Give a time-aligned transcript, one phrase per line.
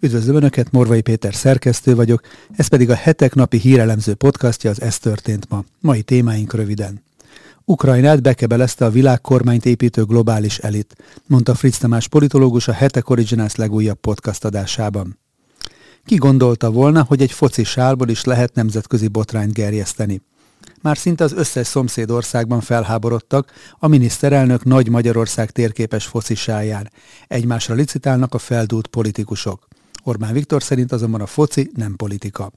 [0.00, 2.20] Üdvözlöm Önöket, Morvai Péter szerkesztő vagyok,
[2.56, 5.64] ez pedig a hetek napi hírelemző podcastja, az Ez történt ma.
[5.80, 7.02] Mai témáink röviden.
[7.64, 13.98] Ukrajnát bekebelezte a világkormányt építő globális elit, mondta Fritz Tamás politológus a Hetek Originals legújabb
[13.98, 15.18] podcast adásában.
[16.04, 20.22] Ki gondolta volna, hogy egy foci sálból is lehet nemzetközi botrányt gerjeszteni?
[20.82, 26.90] Már szinte az összes szomszédországban felháborodtak a miniszterelnök Nagy Magyarország térképes focisáján.
[27.28, 29.67] Egymásra licitálnak a feldúlt politikusok.
[30.08, 32.52] Orbán Viktor szerint azonban a foci nem politika.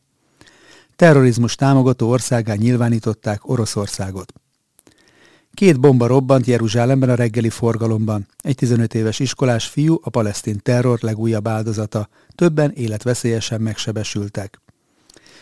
[0.96, 4.34] Terrorizmus támogató országán nyilvánították Oroszországot.
[5.54, 8.28] Két bomba robbant Jeruzsálemben a reggeli forgalomban.
[8.38, 12.10] Egy 15 éves iskolás fiú a palesztin terror legújabb áldozata.
[12.36, 14.62] Többen életveszélyesen megsebesültek.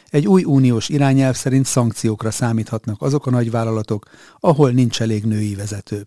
[0.10, 4.06] Egy új uniós irányelv szerint szankciókra számíthatnak azok a nagyvállalatok,
[4.40, 6.06] ahol nincs elég női vezető.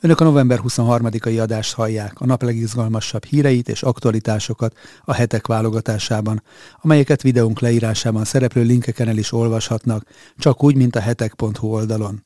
[0.00, 6.42] Önök a november 23-ai adást hallják, a nap legizgalmasabb híreit és aktualitásokat a hetek válogatásában,
[6.80, 10.04] amelyeket videónk leírásában szereplő linkeken el is olvashatnak,
[10.36, 12.24] csak úgy, mint a hetek.hu oldalon.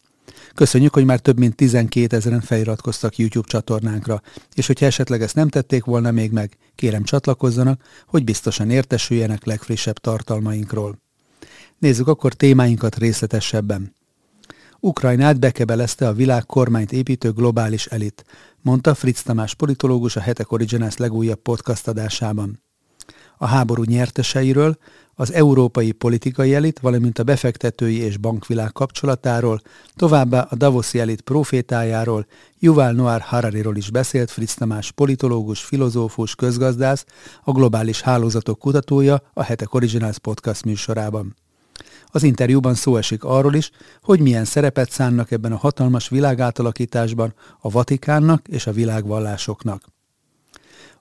[0.55, 4.23] Köszönjük, hogy már több mint 12 ezeren feliratkoztak YouTube csatornánkra,
[4.55, 9.99] és hogyha esetleg ezt nem tették volna még meg, kérem csatlakozzanak, hogy biztosan értesüljenek legfrissebb
[9.99, 10.99] tartalmainkról.
[11.79, 14.01] Nézzük akkor témáinkat részletesebben.
[14.85, 18.25] Ukrajnát bekebelezte a világ kormányt építő globális elit,
[18.61, 22.63] mondta Fritz Tamás politológus a Hetek Originals legújabb podcast adásában.
[23.39, 24.77] A háború nyerteseiről,
[25.15, 29.61] az európai politikai elit, valamint a befektetői és bankvilág kapcsolatáról,
[29.95, 32.27] továbbá a Davoszi elit profétájáról,
[32.59, 37.05] Yuval Noir Harariról is beszélt Fritz Tamás politológus, filozófus, közgazdász,
[37.43, 41.37] a globális hálózatok kutatója a Hetek Originals podcast műsorában.
[42.15, 43.71] Az interjúban szó esik arról is,
[44.03, 49.83] hogy milyen szerepet szánnak ebben a hatalmas világátalakításban a Vatikánnak és a világvallásoknak.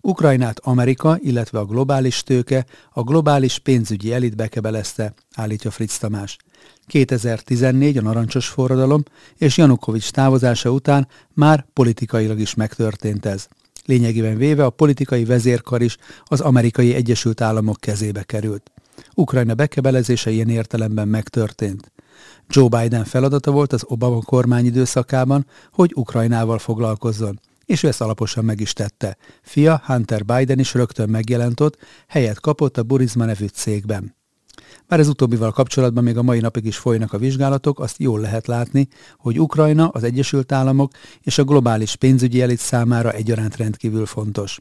[0.02, 6.38] Ukrajnát Amerika, illetve a globális tőke, a globális pénzügyi elit bekebelezte, állítja Fritz Tamás.
[6.88, 9.04] 2014 a narancsos forradalom
[9.38, 13.48] és Janukovics távozása után már politikailag is megtörtént ez.
[13.86, 18.71] Lényegében véve a politikai vezérkar is az amerikai Egyesült Államok kezébe került.
[19.15, 21.91] Ukrajna bekebelezése ilyen értelemben megtörtént.
[22.49, 28.45] Joe Biden feladata volt az Obama kormány időszakában, hogy Ukrajnával foglalkozzon, és ő ezt alaposan
[28.45, 29.17] meg is tette.
[29.41, 34.15] Fia Hunter Biden is rögtön megjelent ott, helyet kapott a Burisma nevű cégben.
[34.87, 38.47] Bár ez utóbbival kapcsolatban még a mai napig is folynak a vizsgálatok, azt jól lehet
[38.47, 38.87] látni,
[39.17, 40.91] hogy Ukrajna, az Egyesült Államok
[41.21, 44.59] és a globális pénzügyi elit számára egyaránt rendkívül fontos.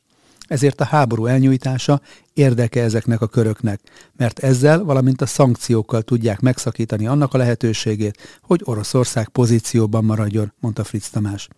[0.50, 2.00] Ezért a háború elnyújtása
[2.34, 3.80] érdeke ezeknek a köröknek,
[4.16, 10.84] mert ezzel, valamint a szankciókkal tudják megszakítani annak a lehetőségét, hogy Oroszország pozícióban maradjon, mondta
[10.84, 11.48] Fritz Tamás.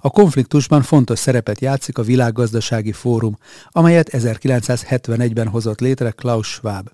[0.00, 3.38] A konfliktusban fontos szerepet játszik a Világgazdasági Fórum,
[3.68, 6.90] amelyet 1971-ben hozott létre Klaus Schwab.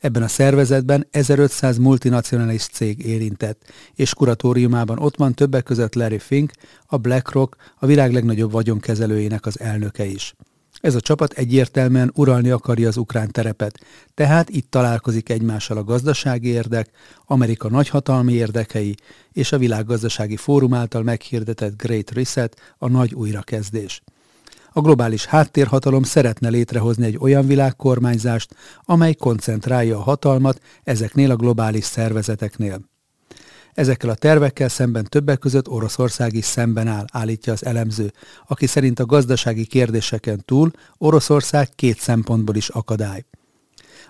[0.00, 3.62] Ebben a szervezetben 1500 multinacionális cég érintett,
[3.94, 6.52] és kuratóriumában ott van többek között Larry Fink,
[6.86, 10.34] a BlackRock, a világ legnagyobb vagyonkezelőjének az elnöke is.
[10.84, 13.80] Ez a csapat egyértelműen uralni akarja az ukrán terepet,
[14.14, 16.90] tehát itt találkozik egymással a gazdasági érdek,
[17.26, 18.94] Amerika nagyhatalmi érdekei
[19.32, 24.02] és a világgazdasági fórum által meghirdetett Great Reset, a nagy újrakezdés.
[24.72, 31.84] A globális háttérhatalom szeretne létrehozni egy olyan világkormányzást, amely koncentrálja a hatalmat ezeknél a globális
[31.84, 32.93] szervezeteknél.
[33.74, 38.12] Ezekkel a tervekkel szemben többek között Oroszország is szemben áll, állítja az elemző,
[38.46, 43.24] aki szerint a gazdasági kérdéseken túl Oroszország két szempontból is akadály.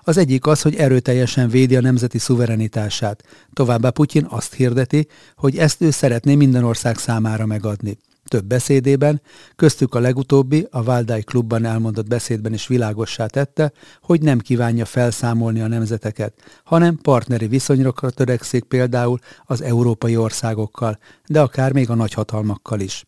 [0.03, 3.25] Az egyik az, hogy erőteljesen védi a nemzeti szuverenitását.
[3.53, 7.99] Továbbá Putyin azt hirdeti, hogy ezt ő szeretné minden ország számára megadni.
[8.29, 9.23] Több beszédében,
[9.57, 15.61] köztük a legutóbbi, a Valdai klubban elmondott beszédben is világossá tette, hogy nem kívánja felszámolni
[15.61, 16.35] a nemzeteket,
[16.65, 23.05] hanem partneri viszonyra törekszik például az európai országokkal, de akár még a nagyhatalmakkal is.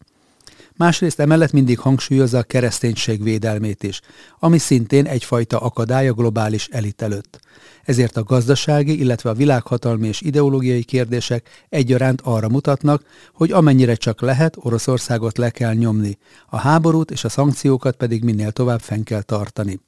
[0.77, 4.01] Másrészt emellett mindig hangsúlyozza a kereszténység védelmét is,
[4.39, 7.41] ami szintén egyfajta akadály a globális elit előtt.
[7.87, 13.03] Ezért a gazdasági, illetve a világhatalmi és ideológiai kérdések egyaránt arra mutatnak,
[13.33, 16.19] hogy amennyire csak lehet, Oroszországot le kell nyomni,
[16.49, 19.81] a háborút és a szankciókat pedig minél tovább fenn kell tartani.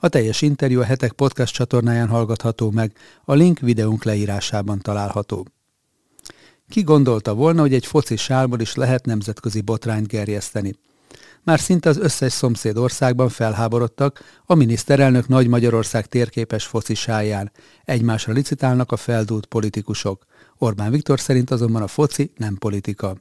[0.00, 2.92] A teljes interjú a Hetek podcast csatornáján hallgatható meg,
[3.24, 5.46] a link videónk leírásában található.
[6.68, 10.74] Ki gondolta volna, hogy egy foci sálból is lehet nemzetközi botrányt gerjeszteni?
[11.48, 17.52] Már szinte az összes szomszéd országban felháborodtak a miniszterelnök Nagy Magyarország térképes foci sáján.
[17.84, 20.24] Egymásra licitálnak a feldúlt politikusok.
[20.58, 23.16] Orbán Viktor szerint azonban a foci nem politika.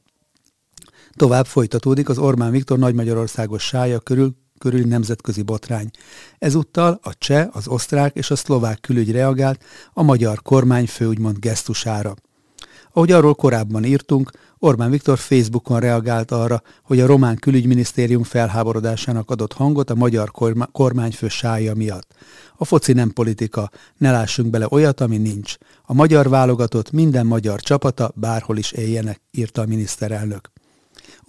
[1.12, 5.90] Tovább folytatódik az Orbán Viktor Nagy Magyarországos sája körül körüli nemzetközi botrány.
[6.38, 9.64] Ezúttal a cseh, az osztrák és a szlovák külügy reagált
[9.94, 12.16] a magyar kormányfő úgymond gesztusára.
[12.98, 19.54] Ahogy arról korábban írtunk, Orbán Viktor Facebookon reagált arra, hogy a román külügyminisztérium felháborodásának adott
[19.54, 20.32] hangot a magyar
[20.72, 22.14] kormányfő sája miatt.
[22.56, 25.56] A foci nem politika, ne lássunk bele olyat, ami nincs.
[25.84, 30.52] A magyar válogatott minden magyar csapata bárhol is éljenek, írta a miniszterelnök.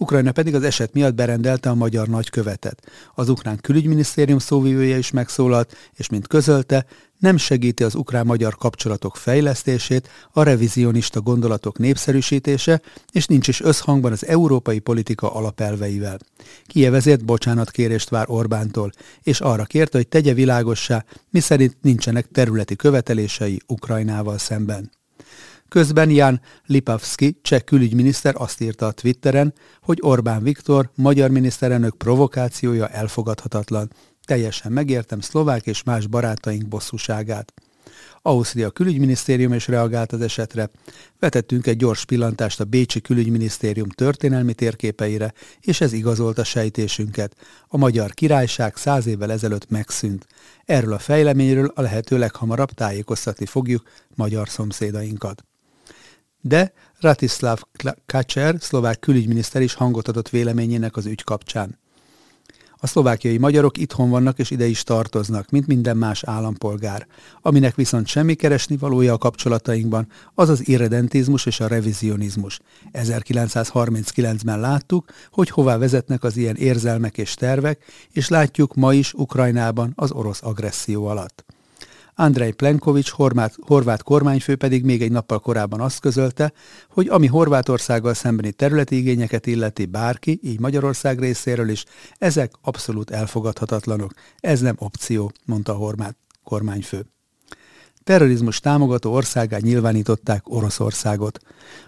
[0.01, 2.91] Ukrajna pedig az eset miatt berendelte a magyar nagykövetet.
[3.15, 6.85] Az ukrán külügyminisztérium szóvivője is megszólalt, és mint közölte,
[7.17, 12.81] nem segíti az ukrán-magyar kapcsolatok fejlesztését, a revizionista gondolatok népszerűsítése,
[13.11, 16.19] és nincs is összhangban az európai politika alapelveivel.
[16.65, 18.91] Kiev ezért bocsánatkérést vár Orbántól,
[19.23, 24.98] és arra kérte, hogy tegye világossá, miszerint nincsenek területi követelései Ukrajnával szemben.
[25.69, 32.87] Közben Jan Lipavski, cseh külügyminiszter azt írta a Twitteren, hogy Orbán Viktor, magyar miniszterelnök provokációja
[32.87, 33.91] elfogadhatatlan.
[34.25, 37.53] Teljesen megértem szlovák és más barátaink bosszúságát.
[38.21, 40.69] Ausztria külügyminisztérium is reagált az esetre.
[41.19, 47.35] Vetettünk egy gyors pillantást a Bécsi külügyminisztérium történelmi térképeire, és ez igazolta sejtésünket.
[47.67, 50.27] A magyar királyság száz évvel ezelőtt megszűnt.
[50.65, 53.83] Erről a fejleményről a lehető leghamarabb tájékoztatni fogjuk
[54.15, 55.43] magyar szomszédainkat.
[56.41, 57.59] De Ratislav
[58.05, 61.77] Kacser, szlovák külügyminiszter is hangot adott véleményének az ügy kapcsán.
[62.81, 67.07] A szlovákiai magyarok itthon vannak és ide is tartoznak, mint minden más állampolgár.
[67.41, 72.59] Aminek viszont semmi keresni valója a kapcsolatainkban, az az irredentizmus és a revizionizmus.
[72.93, 79.91] 1939-ben láttuk, hogy hová vezetnek az ilyen érzelmek és tervek, és látjuk ma is Ukrajnában
[79.95, 81.45] az orosz agresszió alatt.
[82.19, 86.53] Andrei Plenkovics, horvát, horvát kormányfő pedig még egy nappal korábban azt közölte,
[86.89, 91.85] hogy ami Horvátországgal szembeni területi igényeket illeti bárki, így Magyarország részéről is,
[92.17, 94.13] ezek abszolút elfogadhatatlanok.
[94.37, 97.05] Ez nem opció, mondta a horvát kormányfő
[98.09, 101.39] terrorizmus támogató országá nyilvánították Oroszországot.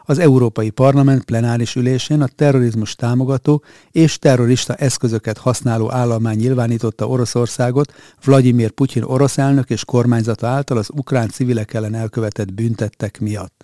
[0.03, 7.94] Az Európai Parlament plenáris ülésén a terrorizmus támogató és terrorista eszközöket használó állomány nyilvánította Oroszországot
[8.23, 13.60] Vladimir Putyin orosz elnök és kormányzata által az ukrán civilek ellen elkövetett büntettek miatt.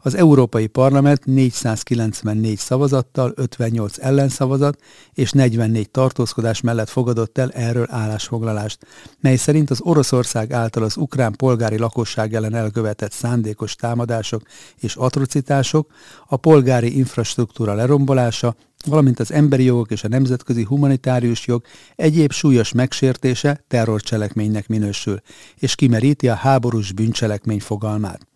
[0.00, 4.80] Az Európai Parlament 494 szavazattal, 58 ellenszavazat
[5.12, 8.86] és 44 tartózkodás mellett fogadott el erről állásfoglalást,
[9.20, 14.42] mely szerint az Oroszország által az ukrán polgári lakosság ellen elkövetett szándékos támadások
[14.80, 15.90] és atrocitások,
[16.26, 18.54] a polgári infrastruktúra lerombolása,
[18.86, 21.64] valamint az emberi jogok és a nemzetközi humanitárius jog
[21.96, 25.20] egyéb súlyos megsértése terrorcselekménynek minősül,
[25.56, 28.27] és kimeríti a háborús bűncselekmény fogalmát.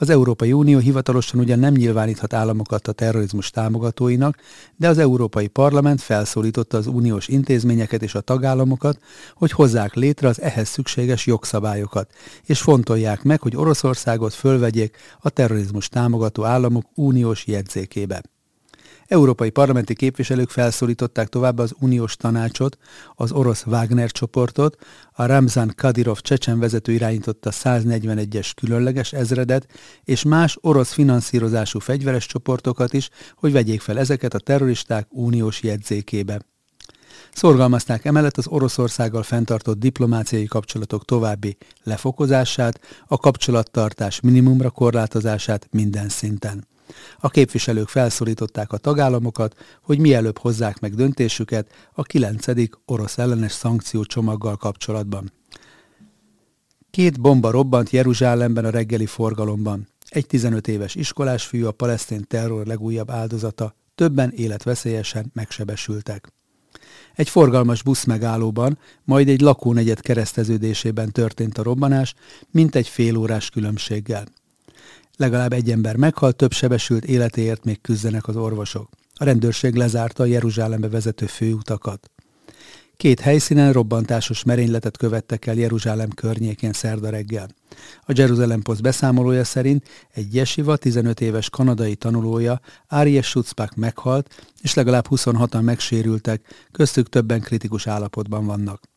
[0.00, 4.36] Az Európai Unió hivatalosan ugyan nem nyilváníthat államokat a terrorizmus támogatóinak,
[4.76, 8.98] de az Európai Parlament felszólította az uniós intézményeket és a tagállamokat,
[9.34, 12.10] hogy hozzák létre az ehhez szükséges jogszabályokat,
[12.44, 18.22] és fontolják meg, hogy Oroszországot fölvegyék a terrorizmus támogató államok uniós jegyzékébe.
[19.10, 22.78] Európai parlamenti képviselők felszólították továbbá az uniós tanácsot,
[23.14, 24.76] az orosz Wagner csoportot,
[25.12, 29.66] a Ramzan Kadyrov csecsen vezető irányította 141-es különleges ezredet,
[30.04, 36.40] és más orosz finanszírozású fegyveres csoportokat is, hogy vegyék fel ezeket a terroristák uniós jegyzékébe.
[37.32, 46.68] Szorgalmazták emellett az Oroszországgal fenntartott diplomáciai kapcsolatok további lefokozását, a kapcsolattartás minimumra korlátozását minden szinten.
[47.18, 52.46] A képviselők felszólították a tagállamokat, hogy mielőbb hozzák meg döntésüket a 9.
[52.84, 55.32] orosz ellenes szankciócsomaggal kapcsolatban.
[56.90, 59.88] Két bomba robbant Jeruzsálemben a reggeli forgalomban.
[60.08, 66.32] Egy 15 éves iskolás fiú a palesztén terror legújabb áldozata, többen életveszélyesen megsebesültek.
[67.14, 72.14] Egy forgalmas busz megállóban, majd egy lakónegyed kereszteződésében történt a robbanás,
[72.50, 74.26] mint egy félórás különbséggel.
[75.20, 78.88] Legalább egy ember meghalt, több sebesült életéért még küzdenek az orvosok.
[79.14, 82.10] A rendőrség lezárta a Jeruzsálembe vezető főutakat.
[82.96, 87.48] Két helyszínen robbantásos merényletet követtek el Jeruzsálem környékén szerda reggel.
[88.00, 94.74] A Jerusalem Post beszámolója szerint egy jesiva 15 éves kanadai tanulója, Áries Schutzbach meghalt, és
[94.74, 98.89] legalább 26-an megsérültek, köztük többen kritikus állapotban vannak.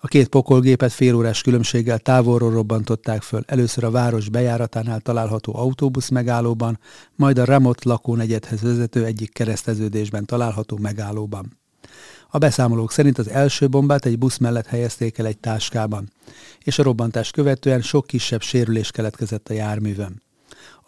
[0.00, 6.78] A két pokolgépet félórás különbséggel távolról robbantották föl, először a város bejáratánál található autóbusz megállóban,
[7.14, 11.58] majd a Ramot lakónegyedhez vezető egyik kereszteződésben található megállóban.
[12.30, 16.12] A beszámolók szerint az első bombát egy busz mellett helyezték el egy táskában,
[16.62, 20.22] és a robbantás követően sok kisebb sérülés keletkezett a járművön.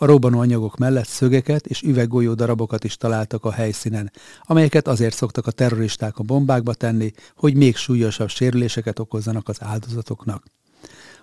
[0.00, 4.12] A robbanóanyagok mellett szögeket és üveggolyó darabokat is találtak a helyszínen,
[4.42, 10.44] amelyeket azért szoktak a terroristák a bombákba tenni, hogy még súlyosabb sérüléseket okozzanak az áldozatoknak.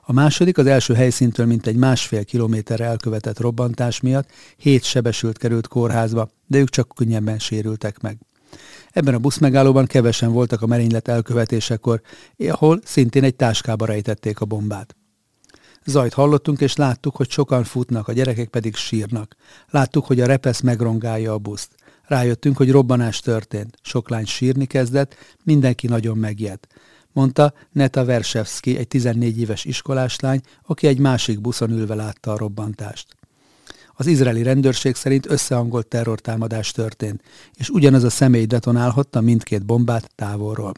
[0.01, 6.29] A második az első helyszíntől mintegy másfél kilométerre elkövetett robbantás miatt hét sebesült került kórházba,
[6.47, 8.17] de ők csak könnyebben sérültek meg.
[8.91, 12.01] Ebben a buszmegállóban kevesen voltak a merénylet elkövetésekor,
[12.37, 14.95] ahol szintén egy táskába rejtették a bombát.
[15.85, 19.35] Zajt hallottunk, és láttuk, hogy sokan futnak, a gyerekek pedig sírnak.
[19.69, 21.69] Láttuk, hogy a repesz megrongálja a buszt.
[22.03, 23.77] Rájöttünk, hogy robbanás történt.
[23.81, 26.67] Sok lány sírni kezdett, mindenki nagyon megijedt.
[27.11, 33.07] Mondta Neta Versevski, egy 14 éves iskoláslány, aki egy másik buszon ülve látta a robbantást.
[33.97, 37.21] Az izraeli rendőrség szerint összehangolt terrortámadás történt,
[37.53, 40.73] és ugyanaz a személy detonálhatta mindkét bombát távolról.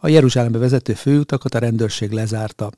[0.00, 2.70] A Jeruzsálembe vezető főutakat a rendőrség lezárta.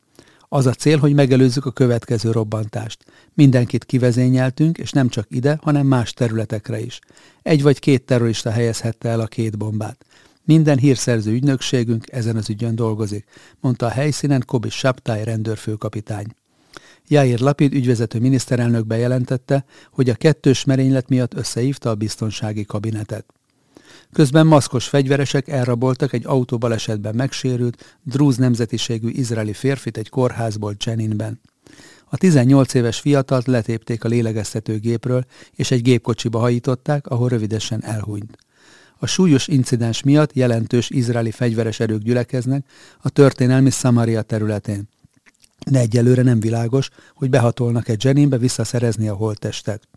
[0.54, 3.04] Az a cél, hogy megelőzzük a következő robbantást.
[3.34, 6.98] Mindenkit kivezényeltünk, és nem csak ide, hanem más területekre is.
[7.42, 10.04] Egy vagy két terrorista helyezhette el a két bombát.
[10.44, 13.24] Minden hírszerző ügynökségünk ezen az ügyön dolgozik,
[13.60, 16.26] mondta a helyszínen Kobi Saptály rendőrfőkapitány.
[17.06, 23.26] Jair Lapid ügyvezető miniszterelnök bejelentette, hogy a kettős merénylet miatt összehívta a biztonsági kabinetet.
[24.12, 31.40] Közben maszkos fegyveresek elraboltak egy autóbalesetben megsérült, drúz nemzetiségű izraeli férfit egy kórházból Cseninben.
[32.04, 38.38] A 18 éves fiatalt letépték a lélegeztetőgépről, és egy gépkocsiba hajították, ahol rövidesen elhunyt.
[38.98, 42.64] A súlyos incidens miatt jelentős izraeli fegyveres erők gyülekeznek
[43.00, 44.88] a történelmi Samaria területén.
[45.70, 49.88] De egyelőre nem világos, hogy behatolnak-e Jeninbe visszaszerezni a holttestet.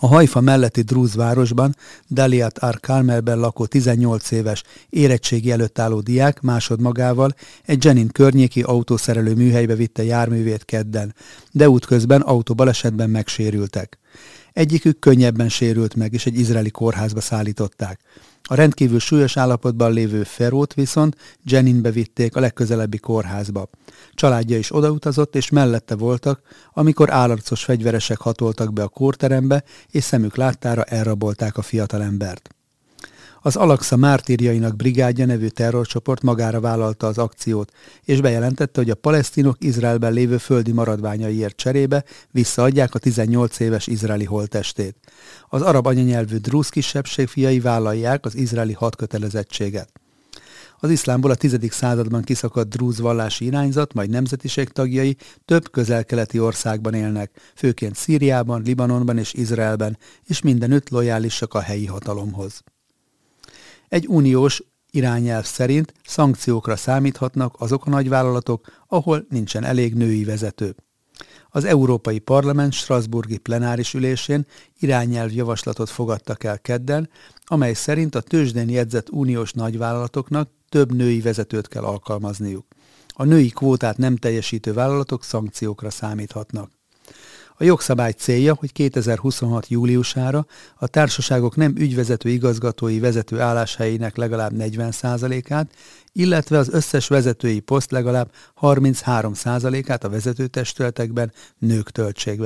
[0.00, 1.76] A Hajfa melletti Drúz városban
[2.10, 9.34] Daliat Ar Carmelben lakó 18 éves érettségi előtt álló diák másodmagával egy Jenin környéki autószerelő
[9.34, 11.14] műhelybe vitte járművét kedden,
[11.52, 13.98] de útközben autóbalesetben megsérültek.
[14.52, 18.00] Egyikük könnyebben sérült meg, és egy izraeli kórházba szállították.
[18.50, 23.68] A rendkívül súlyos állapotban lévő Ferót viszont Jeninbe vitték a legközelebbi kórházba.
[24.12, 26.40] Családja is odautazott, és mellette voltak,
[26.72, 32.57] amikor állarcos fegyveresek hatoltak be a kórterembe, és szemük láttára elrabolták a fiatalembert.
[33.48, 37.72] Az Alaksa mártírjainak brigádja nevű terrorcsoport magára vállalta az akciót,
[38.04, 44.24] és bejelentette, hogy a palesztinok Izraelben lévő földi maradványaiért cserébe visszaadják a 18 éves izraeli
[44.24, 44.96] holtestét.
[45.48, 49.92] Az arab anyanyelvű drusz kisebbség fiai vállalják az izraeli hadkötelezettséget.
[50.78, 51.56] Az iszlámból a 10.
[51.70, 59.18] században kiszakadt drúz vallási irányzat, majd nemzetiség tagjai több közel-keleti országban élnek, főként Szíriában, Libanonban
[59.18, 62.62] és Izraelben, és mindenütt lojálisak a helyi hatalomhoz.
[63.88, 70.74] Egy uniós irányelv szerint szankciókra számíthatnak azok a nagyvállalatok, ahol nincsen elég női vezető.
[71.50, 74.46] Az Európai Parlament Strasburgi plenáris ülésén
[74.78, 77.10] irányelv javaslatot fogadtak el kedden,
[77.44, 82.66] amely szerint a tőzsdén jegyzett uniós nagyvállalatoknak több női vezetőt kell alkalmazniuk.
[83.06, 86.77] A női kvótát nem teljesítő vállalatok szankciókra számíthatnak.
[87.60, 89.68] A jogszabály célja, hogy 2026.
[89.68, 90.46] júliusára
[90.76, 95.70] a társaságok nem ügyvezető igazgatói vezető álláshelyének legalább 40%-át,
[96.12, 102.40] illetve az összes vezetői poszt legalább 33%-át a vezető testületekben nők töltsék.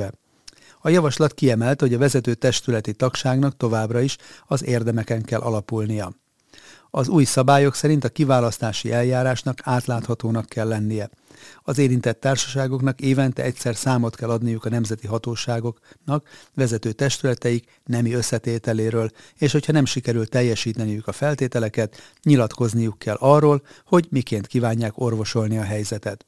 [0.81, 4.17] A javaslat kiemelt, hogy a vezető testületi tagságnak továbbra is
[4.47, 6.13] az érdemeken kell alapulnia.
[6.89, 11.09] Az új szabályok szerint a kiválasztási eljárásnak átláthatónak kell lennie.
[11.63, 19.09] Az érintett társaságoknak évente egyszer számot kell adniuk a nemzeti hatóságoknak, vezető testületeik nemi összetételéről,
[19.37, 25.63] és hogyha nem sikerül teljesíteniük a feltételeket, nyilatkozniuk kell arról, hogy miként kívánják orvosolni a
[25.63, 26.25] helyzetet.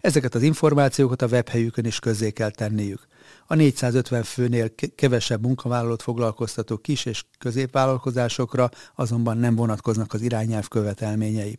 [0.00, 3.06] Ezeket az információkat a webhelyükön is közzé kell tenniük.
[3.46, 11.56] A 450 főnél kevesebb munkavállalót foglalkoztató kis- és középvállalkozásokra azonban nem vonatkoznak az irányelv követelményei.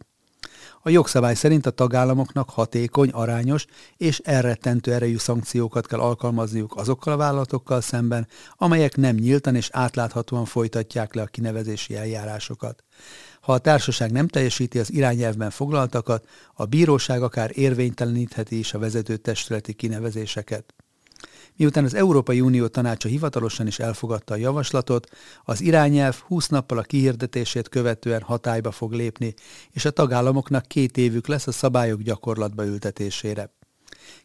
[0.86, 3.66] A jogszabály szerint a tagállamoknak hatékony, arányos
[3.98, 10.46] és elrettentő erejű szankciókat kell alkalmazniuk azokkal a vállalatokkal szemben, amelyek nem nyíltan és átláthatóan
[10.46, 12.84] folytatják le a kinevezési eljárásokat.
[13.42, 19.18] Ha a társaság nem teljesíti az irányelvben foglaltakat, a bíróság akár érvénytelenítheti is a vezető
[19.18, 20.74] testületi kinevezéseket.
[21.58, 25.10] Miután az Európai Unió tanácsa hivatalosan is elfogadta a javaslatot,
[25.44, 29.34] az irányelv 20 nappal a kihirdetését követően hatályba fog lépni,
[29.72, 33.50] és a tagállamoknak két évük lesz a szabályok gyakorlatba ültetésére.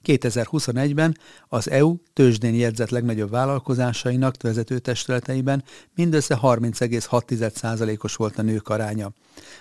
[0.04, 1.18] 2021-ben
[1.48, 5.64] az EU tőzsdén jegyzett legnagyobb vállalkozásainak vezetőtestületeiben
[5.94, 9.12] mindössze 30,6%-os volt a nők aránya.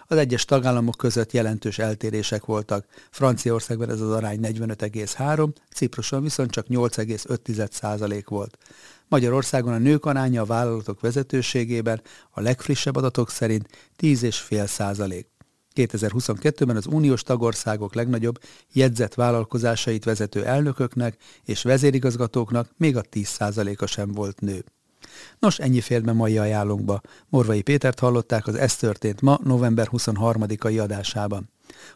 [0.08, 2.86] Az egyes tagállamok között jelentős eltérések voltak.
[3.10, 8.58] Franciaországban ez az arány 45,3, Cipruson viszont csak 8,5% volt.
[9.08, 13.68] Magyarországon a nők aránya a vállalatok vezetőségében a legfrissebb adatok szerint
[13.98, 15.37] 10,5 százalék.
[15.78, 18.40] 2022-ben az uniós tagországok legnagyobb
[18.74, 24.64] jegyzett vállalkozásait vezető elnököknek és vezérigazgatóknak még a 10%-a sem volt nő.
[25.40, 27.02] Nos, ennyi fért be mai ajánlónkba.
[27.30, 31.50] Morvai Pétert hallották az Ez történt ma, november 23-ai adásában.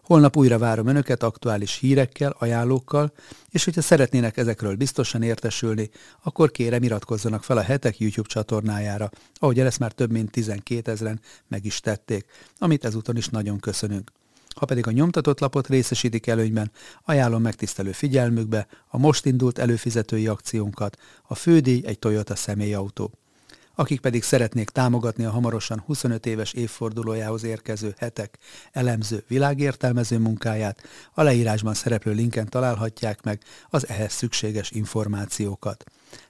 [0.03, 3.13] Holnap újra várom Önöket aktuális hírekkel, ajánlókkal,
[3.49, 5.89] és hogyha szeretnének ezekről biztosan értesülni,
[6.23, 11.21] akkor kérem iratkozzanak fel a hetek YouTube csatornájára, ahogy ezt már több mint 12 ezeren
[11.47, 12.25] meg is tették,
[12.57, 14.11] amit ezúton is nagyon köszönünk.
[14.55, 16.71] Ha pedig a nyomtatott lapot részesítik előnyben,
[17.05, 23.11] ajánlom megtisztelő figyelmükbe a most indult előfizetői akciónkat, a fődíj egy Toyota személyautó
[23.81, 28.37] akik pedig szeretnék támogatni a hamarosan 25 éves évfordulójához érkező hetek
[28.71, 30.83] elemző világértelmező munkáját,
[31.13, 35.83] a leírásban szereplő linken találhatják meg az ehhez szükséges információkat.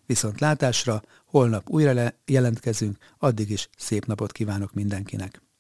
[0.05, 5.50] Viszont látásra holnap újra jelentkezünk, addig is szép napot kívánok mindenkinek!